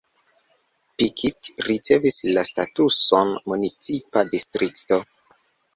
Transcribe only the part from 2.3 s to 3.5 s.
la statuson